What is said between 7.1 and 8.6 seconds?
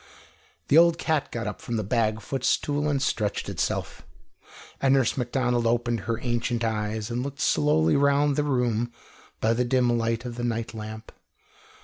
and looked slowly round the